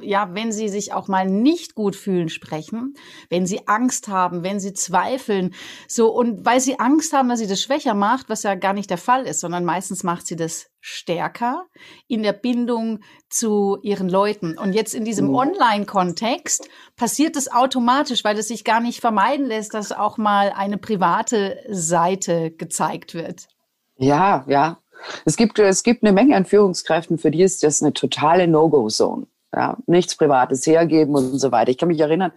ja, 0.03 0.35
wenn 0.35 0.53
sie 0.53 0.69
sich 0.69 0.93
auch 0.93 1.09
mal 1.09 1.27
nicht 1.27 1.75
gut 1.75 1.97
fühlen, 1.97 2.29
sprechen, 2.29 2.95
wenn 3.29 3.47
sie 3.47 3.67
Angst 3.67 4.09
haben, 4.09 4.43
wenn 4.43 4.61
sie 4.61 4.73
zweifeln, 4.73 5.55
so 5.89 6.13
und 6.13 6.45
weil 6.45 6.61
sie 6.61 6.79
Angst 6.79 7.13
haben, 7.13 7.29
dass 7.29 7.39
sie 7.39 7.47
das 7.47 7.61
schwächer 7.61 7.95
macht, 7.95 8.29
was 8.29 8.43
ja 8.43 8.55
gar 8.55 8.73
nicht 8.73 8.91
der 8.91 8.99
Fall 8.99 9.27
ist, 9.27 9.41
sondern 9.41 9.65
meistens 9.65 10.03
macht 10.03 10.27
sie 10.27 10.37
das 10.37 10.71
stärker 10.81 11.67
in 12.09 12.23
der 12.23 12.33
Bindung 12.33 13.01
zu 13.29 13.79
ihren 13.83 14.09
Leuten. 14.09 14.57
Und 14.59 14.73
jetzt 14.73 14.95
in 14.95 15.05
diesem 15.05 15.29
mhm. 15.29 15.35
Online-Kontext 15.35 16.69
passiert 16.97 17.37
es 17.37 17.53
automatisch, 17.53 18.25
weil 18.25 18.39
es 18.39 18.49
sich 18.49 18.65
gar 18.65 18.81
nicht 18.81 19.01
vermeiden 19.01 19.47
lässt, 19.47 19.75
dass 19.75 19.93
auch 19.93 20.17
mal 20.19 20.53
eine 20.55 20.79
private 20.79 21.59
Seite 21.69 22.51
gezeigt 22.51 23.15
wird. 23.15 23.49
Ja, 23.97 24.45
ja. 24.49 24.79
Es 25.25 25.37
gibt, 25.37 25.59
es 25.59 25.83
gibt 25.83 26.03
eine 26.03 26.13
Menge 26.13 26.37
an 26.37 26.45
Führungskräften, 26.45 27.19
für 27.19 27.31
die 27.31 27.43
ist 27.43 27.63
das 27.63 27.83
eine 27.83 27.93
totale 27.93 28.47
No-Go-Zone. 28.47 29.27
Ja, 29.55 29.77
nichts 29.87 30.17
Privates 30.17 30.65
hergeben 30.67 31.15
und 31.17 31.39
so 31.39 31.51
weiter. 31.51 31.71
Ich 31.71 31.79
kann 31.79 31.89
mich 31.89 31.99
erinnern, 32.01 32.33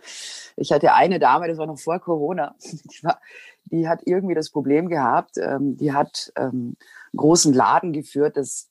ich 0.55 0.71
hatte 0.71 0.93
eine 0.93 1.19
Dame, 1.19 1.47
das 1.47 1.57
war 1.57 1.67
noch 1.67 1.79
vor 1.79 1.99
Corona, 1.99 2.55
die, 2.61 3.03
war, 3.03 3.19
die 3.65 3.87
hat 3.87 4.01
irgendwie 4.05 4.35
das 4.35 4.49
Problem 4.49 4.89
gehabt, 4.89 5.37
ähm, 5.37 5.77
die 5.77 5.93
hat 5.93 6.31
ähm, 6.35 6.75
einen 7.11 7.17
großen 7.17 7.53
Laden 7.53 7.93
geführt, 7.93 8.35
das, 8.35 8.69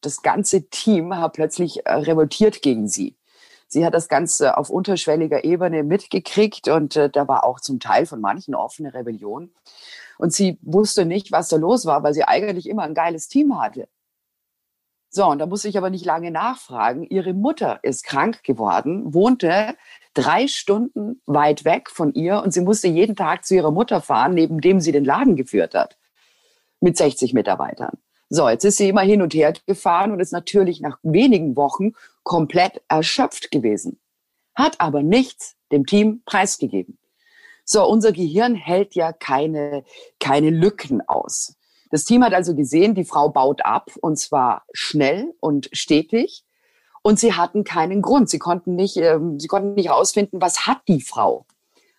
das 0.00 0.22
ganze 0.22 0.68
Team 0.68 1.16
hat 1.16 1.34
plötzlich 1.34 1.86
äh, 1.86 1.92
revoltiert 1.92 2.62
gegen 2.62 2.88
sie. 2.88 3.16
Sie 3.68 3.84
hat 3.84 3.94
das 3.94 4.08
Ganze 4.08 4.56
auf 4.56 4.70
unterschwelliger 4.70 5.44
Ebene 5.44 5.82
mitgekriegt 5.82 6.68
und 6.68 6.96
äh, 6.96 7.10
da 7.10 7.26
war 7.26 7.44
auch 7.44 7.60
zum 7.60 7.80
Teil 7.80 8.06
von 8.06 8.20
manchen 8.20 8.54
offene 8.54 8.94
Rebellion. 8.94 9.52
Und 10.18 10.32
sie 10.32 10.58
wusste 10.62 11.04
nicht, 11.04 11.32
was 11.32 11.48
da 11.48 11.56
los 11.56 11.86
war, 11.86 12.02
weil 12.02 12.14
sie 12.14 12.24
eigentlich 12.24 12.68
immer 12.68 12.84
ein 12.84 12.94
geiles 12.94 13.28
Team 13.28 13.60
hatte. 13.60 13.88
So, 15.16 15.26
und 15.26 15.38
da 15.38 15.46
muss 15.46 15.64
ich 15.64 15.78
aber 15.78 15.90
nicht 15.90 16.04
lange 16.04 16.32
nachfragen. 16.32 17.04
Ihre 17.04 17.34
Mutter 17.34 17.78
ist 17.84 18.02
krank 18.02 18.42
geworden, 18.42 19.14
wohnte 19.14 19.76
drei 20.12 20.48
Stunden 20.48 21.22
weit 21.24 21.64
weg 21.64 21.88
von 21.88 22.12
ihr 22.14 22.42
und 22.42 22.52
sie 22.52 22.62
musste 22.62 22.88
jeden 22.88 23.14
Tag 23.14 23.44
zu 23.44 23.54
ihrer 23.54 23.70
Mutter 23.70 24.00
fahren, 24.00 24.34
neben 24.34 24.60
dem 24.60 24.80
sie 24.80 24.90
den 24.90 25.04
Laden 25.04 25.36
geführt 25.36 25.76
hat. 25.76 25.96
Mit 26.80 26.96
60 26.96 27.32
Mitarbeitern. 27.32 27.96
So, 28.28 28.48
jetzt 28.48 28.64
ist 28.64 28.76
sie 28.76 28.88
immer 28.88 29.02
hin 29.02 29.22
und 29.22 29.34
her 29.34 29.52
gefahren 29.66 30.10
und 30.10 30.18
ist 30.18 30.32
natürlich 30.32 30.80
nach 30.80 30.98
wenigen 31.04 31.56
Wochen 31.56 31.92
komplett 32.24 32.82
erschöpft 32.88 33.52
gewesen. 33.52 34.00
Hat 34.56 34.80
aber 34.80 35.04
nichts 35.04 35.54
dem 35.70 35.86
Team 35.86 36.22
preisgegeben. 36.24 36.98
So, 37.64 37.86
unser 37.86 38.10
Gehirn 38.10 38.56
hält 38.56 38.96
ja 38.96 39.12
keine, 39.12 39.84
keine 40.18 40.50
Lücken 40.50 41.02
aus. 41.06 41.54
Das 41.94 42.04
Team 42.04 42.24
hat 42.24 42.34
also 42.34 42.56
gesehen, 42.56 42.96
die 42.96 43.04
Frau 43.04 43.28
baut 43.28 43.64
ab 43.64 43.92
und 44.00 44.18
zwar 44.18 44.64
schnell 44.72 45.32
und 45.38 45.68
stetig. 45.70 46.42
Und 47.02 47.20
sie 47.20 47.34
hatten 47.34 47.62
keinen 47.62 48.02
Grund. 48.02 48.28
Sie 48.28 48.40
konnten 48.40 48.74
nicht, 48.74 48.96
ähm, 48.96 49.38
sie 49.38 49.46
konnten 49.46 49.74
nicht 49.74 49.90
herausfinden, 49.90 50.40
was 50.40 50.66
hat 50.66 50.80
die 50.88 51.00
Frau. 51.00 51.46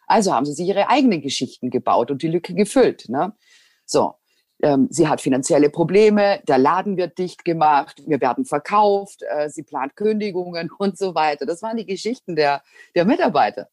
Also 0.06 0.34
haben 0.34 0.46
sie 0.46 0.52
sich 0.52 0.68
ihre 0.68 0.90
eigenen 0.90 1.22
Geschichten 1.22 1.70
gebaut 1.70 2.12
und 2.12 2.24
die 2.24 2.28
Lücke 2.28 2.54
gefüllt. 2.54 3.08
Ne? 3.08 3.38
So, 3.86 4.16
ähm, 4.62 4.90
sie 4.92 5.08
hat 5.08 5.22
finanzielle 5.22 5.70
Probleme, 5.70 6.42
der 6.46 6.58
Laden 6.58 6.98
wird 6.98 7.18
dicht 7.18 7.46
gemacht, 7.46 8.04
wir 8.06 8.20
werden 8.20 8.44
verkauft, 8.44 9.22
äh, 9.30 9.48
sie 9.50 9.64
plant 9.64 9.96
Kündigungen 9.96 10.72
und 10.78 10.98
so 10.98 11.16
weiter. 11.16 11.46
Das 11.46 11.62
waren 11.62 11.78
die 11.78 11.86
Geschichten 11.86 12.36
der, 12.36 12.64
der 12.96 13.06
Mitarbeiter 13.06 13.70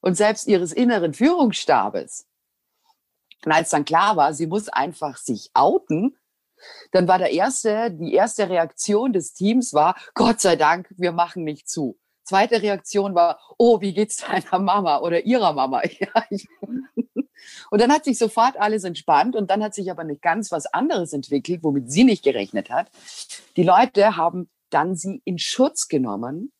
und 0.00 0.16
selbst 0.16 0.48
ihres 0.48 0.72
inneren 0.72 1.12
Führungsstabes. 1.12 2.26
Und 3.44 3.52
als 3.52 3.70
dann 3.70 3.84
klar 3.84 4.16
war, 4.16 4.34
sie 4.34 4.46
muss 4.46 4.68
einfach 4.68 5.16
sich 5.16 5.50
outen, 5.54 6.16
dann 6.92 7.08
war 7.08 7.18
der 7.18 7.32
erste, 7.32 7.90
die 7.90 8.14
erste 8.14 8.48
Reaktion 8.48 9.12
des 9.12 9.32
Teams 9.32 9.74
war, 9.74 9.96
Gott 10.14 10.40
sei 10.40 10.56
Dank, 10.56 10.88
wir 10.96 11.12
machen 11.12 11.44
nicht 11.44 11.68
zu. 11.68 11.98
Zweite 12.24 12.62
Reaktion 12.62 13.14
war, 13.14 13.40
oh, 13.58 13.80
wie 13.80 13.94
geht's 13.94 14.18
deiner 14.18 14.58
Mama 14.60 14.98
oder 14.98 15.24
ihrer 15.24 15.52
Mama? 15.52 15.82
Und 17.70 17.80
dann 17.80 17.92
hat 17.92 18.04
sich 18.04 18.18
sofort 18.18 18.56
alles 18.56 18.84
entspannt 18.84 19.34
und 19.34 19.50
dann 19.50 19.64
hat 19.64 19.74
sich 19.74 19.90
aber 19.90 20.04
nicht 20.04 20.22
ganz 20.22 20.52
was 20.52 20.66
anderes 20.66 21.12
entwickelt, 21.12 21.64
womit 21.64 21.90
sie 21.90 22.04
nicht 22.04 22.22
gerechnet 22.22 22.70
hat. 22.70 22.88
Die 23.56 23.64
Leute 23.64 24.16
haben 24.16 24.48
dann 24.70 24.94
sie 24.94 25.20
in 25.24 25.38
Schutz 25.38 25.88
genommen 25.88 26.52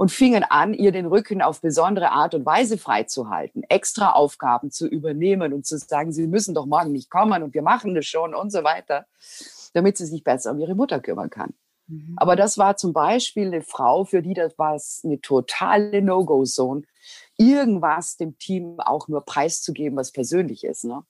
und 0.00 0.10
fingen 0.10 0.44
an, 0.44 0.72
ihr 0.72 0.92
den 0.92 1.04
Rücken 1.04 1.42
auf 1.42 1.60
besondere 1.60 2.10
Art 2.10 2.34
und 2.34 2.46
Weise 2.46 2.78
freizuhalten, 2.78 3.64
extra 3.68 4.12
Aufgaben 4.12 4.70
zu 4.70 4.88
übernehmen 4.88 5.52
und 5.52 5.66
zu 5.66 5.76
sagen, 5.76 6.10
sie 6.10 6.26
müssen 6.26 6.54
doch 6.54 6.64
morgen 6.64 6.90
nicht 6.90 7.10
kommen 7.10 7.42
und 7.42 7.52
wir 7.52 7.60
machen 7.60 7.94
das 7.94 8.06
schon 8.06 8.34
und 8.34 8.50
so 8.50 8.64
weiter, 8.64 9.04
damit 9.74 9.98
sie 9.98 10.06
sich 10.06 10.24
besser 10.24 10.52
um 10.52 10.58
ihre 10.58 10.74
Mutter 10.74 11.00
kümmern 11.00 11.28
kann. 11.28 11.52
Mhm. 11.86 12.14
Aber 12.16 12.34
das 12.34 12.56
war 12.56 12.78
zum 12.78 12.94
Beispiel 12.94 13.48
eine 13.48 13.60
Frau, 13.60 14.06
für 14.06 14.22
die 14.22 14.32
das 14.32 14.58
war 14.58 14.80
eine 15.04 15.20
totale 15.20 16.00
No-Go-Zone, 16.00 16.84
irgendwas 17.36 18.16
dem 18.16 18.38
Team 18.38 18.80
auch 18.80 19.06
nur 19.06 19.22
preiszugeben, 19.26 19.98
was 19.98 20.12
persönlich 20.12 20.64
ist. 20.64 20.84
Ne? 20.84 21.02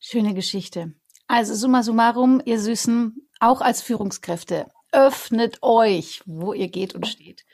Schöne 0.00 0.34
Geschichte. 0.34 0.94
Also 1.28 1.54
summa 1.54 1.84
summarum, 1.84 2.42
ihr 2.44 2.58
Süßen, 2.58 3.28
auch 3.38 3.60
als 3.60 3.82
Führungskräfte, 3.82 4.66
öffnet 4.96 5.58
euch, 5.62 6.22
wo 6.24 6.54
ihr 6.54 6.68
geht 6.68 6.94
und 6.94 7.06
steht. 7.06 7.44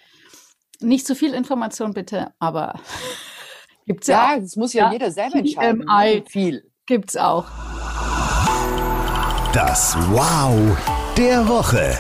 Nicht 0.80 1.06
zu 1.06 1.14
viel 1.14 1.34
Information 1.34 1.92
bitte, 1.92 2.32
aber 2.38 2.80
gibt's 3.87 4.06
ja. 4.06 4.34
Ja, 4.34 4.40
das 4.40 4.56
muss 4.56 4.72
ja, 4.72 4.87
ja 4.87 4.92
jeder 4.92 5.11
selber 5.11 5.38
entscheiden. 5.38 5.84
Ne? 5.84 6.25
viel 6.28 6.70
gibt's 6.87 7.16
auch. 7.16 7.46
Das 9.52 9.96
Wow 10.11 10.78
der 11.18 11.46
Woche. 11.49 11.99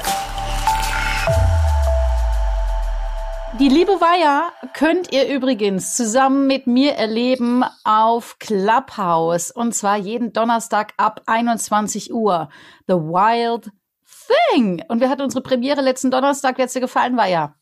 Die 3.58 3.68
liebe 3.68 3.92
Weiher 4.00 4.50
könnt 4.72 5.12
ihr 5.12 5.28
übrigens 5.28 5.94
zusammen 5.94 6.46
mit 6.46 6.66
mir 6.66 6.92
erleben 6.92 7.64
auf 7.84 8.38
Clubhouse 8.38 9.50
und 9.50 9.74
zwar 9.74 9.98
jeden 9.98 10.32
Donnerstag 10.32 10.94
ab 10.96 11.20
21 11.26 12.14
Uhr. 12.14 12.48
The 12.86 12.94
Wild 12.94 13.70
Thing. 14.50 14.82
Und 14.88 15.00
wir 15.00 15.08
hatten 15.08 15.22
unsere 15.22 15.42
Premiere 15.42 15.80
letzten 15.80 16.10
Donnerstag. 16.10 16.58
Wie 16.58 16.62
hat 16.62 16.74
dir 16.74 16.80
gefallen, 16.80 17.16
war 17.16 17.28
ja? 17.28 17.54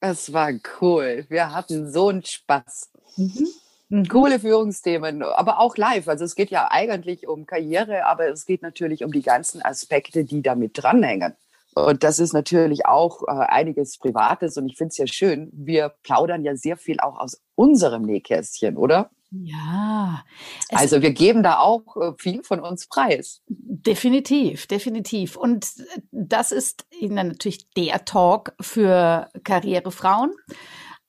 Es 0.00 0.32
war 0.32 0.50
cool. 0.80 1.26
Wir 1.28 1.54
hatten 1.54 1.90
so 1.90 2.08
einen 2.08 2.24
Spaß. 2.24 2.90
Mhm. 3.16 3.48
Mhm. 3.88 4.08
Coole 4.08 4.40
Führungsthemen, 4.40 5.22
aber 5.22 5.60
auch 5.60 5.76
live. 5.76 6.08
Also 6.08 6.24
es 6.24 6.34
geht 6.34 6.50
ja 6.50 6.68
eigentlich 6.70 7.28
um 7.28 7.46
Karriere, 7.46 8.06
aber 8.06 8.28
es 8.28 8.44
geht 8.44 8.62
natürlich 8.62 9.04
um 9.04 9.12
die 9.12 9.22
ganzen 9.22 9.64
Aspekte, 9.64 10.24
die 10.24 10.42
damit 10.42 10.72
dranhängen. 10.74 11.34
Und 11.74 12.02
das 12.02 12.18
ist 12.18 12.32
natürlich 12.32 12.86
auch 12.86 13.22
äh, 13.28 13.32
einiges 13.32 13.98
Privates 13.98 14.56
und 14.56 14.66
ich 14.66 14.76
finde 14.76 14.92
es 14.92 14.98
ja 14.98 15.06
schön. 15.06 15.50
Wir 15.52 15.92
plaudern 16.02 16.42
ja 16.42 16.56
sehr 16.56 16.76
viel 16.76 16.98
auch 17.00 17.18
aus 17.18 17.40
unserem 17.54 18.02
Nähkästchen, 18.02 18.76
oder? 18.76 19.10
Ja. 19.44 20.24
Also 20.70 21.02
wir 21.02 21.12
geben 21.12 21.42
da 21.42 21.58
auch 21.58 21.96
äh, 21.96 22.12
viel 22.18 22.42
von 22.42 22.60
uns 22.60 22.86
preis. 22.86 23.42
Definitiv, 23.48 24.66
definitiv. 24.66 25.36
Und 25.36 25.66
das 26.10 26.52
ist 26.52 26.86
natürlich 27.00 27.70
der 27.70 28.04
Talk 28.04 28.54
für 28.60 29.30
Karrierefrauen. 29.44 30.32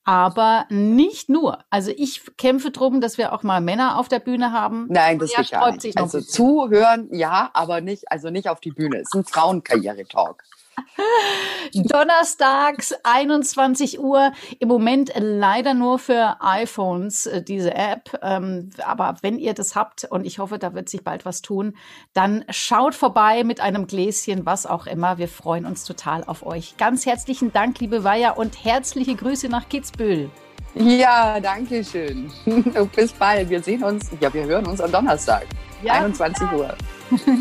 Aber 0.04 0.64
nicht 0.70 1.28
nur. 1.28 1.58
Also 1.68 1.92
ich 1.94 2.22
kämpfe 2.38 2.70
darum, 2.70 3.02
dass 3.02 3.18
wir 3.18 3.34
auch 3.34 3.42
mal 3.42 3.60
Männer 3.60 3.98
auf 3.98 4.08
der 4.08 4.20
Bühne 4.20 4.52
haben. 4.52 4.86
Nein, 4.88 5.18
das 5.18 5.32
ja, 5.32 5.42
geht 5.42 5.50
gar 5.50 5.70
nicht. 5.70 5.98
Also 5.98 6.22
zuhören, 6.22 7.08
ja, 7.12 7.50
aber 7.52 7.82
nicht, 7.82 8.10
also 8.10 8.30
nicht 8.30 8.48
auf 8.48 8.60
die 8.60 8.70
Bühne. 8.70 8.96
Es 8.96 9.08
ist 9.08 9.14
ein 9.14 9.24
Frauenkarriere-Talk. 9.24 10.44
Donnerstags 11.74 12.94
21 13.02 14.00
Uhr. 14.00 14.32
Im 14.58 14.68
Moment 14.68 15.12
leider 15.16 15.74
nur 15.74 15.98
für 15.98 16.36
iPhones 16.40 17.26
äh, 17.26 17.42
diese 17.42 17.74
App. 17.74 18.18
Ähm, 18.22 18.70
aber 18.84 19.16
wenn 19.22 19.38
ihr 19.38 19.54
das 19.54 19.74
habt 19.74 20.04
und 20.04 20.24
ich 20.24 20.38
hoffe, 20.38 20.58
da 20.58 20.74
wird 20.74 20.88
sich 20.88 21.04
bald 21.04 21.24
was 21.24 21.42
tun, 21.42 21.76
dann 22.12 22.44
schaut 22.50 22.94
vorbei 22.94 23.44
mit 23.44 23.60
einem 23.60 23.86
Gläschen, 23.86 24.46
was 24.46 24.66
auch 24.66 24.86
immer. 24.86 25.18
Wir 25.18 25.28
freuen 25.28 25.66
uns 25.66 25.84
total 25.84 26.24
auf 26.24 26.44
euch. 26.44 26.76
Ganz 26.76 27.06
herzlichen 27.06 27.52
Dank, 27.52 27.78
liebe 27.80 28.04
Weiher, 28.04 28.38
und 28.38 28.64
herzliche 28.64 29.14
Grüße 29.14 29.48
nach 29.48 29.68
Kitzbühel. 29.68 30.30
Ja, 30.74 31.40
danke 31.40 31.82
schön. 31.82 32.30
Bis 32.94 33.12
bald. 33.12 33.50
Wir 33.50 33.62
sehen 33.62 33.82
uns, 33.82 34.10
ja, 34.20 34.32
wir 34.32 34.44
hören 34.44 34.66
uns 34.66 34.80
am 34.80 34.92
Donnerstag, 34.92 35.46
ja, 35.82 35.94
21 35.94 36.42
ja. 36.42 36.56
Uhr. 36.56 36.74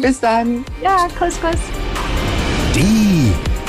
Bis 0.01 0.19
dann. 0.19 0.65
Ja, 0.81 1.07
Kuss, 1.19 1.39
Kuss. 1.41 1.59
Die 2.73 3.06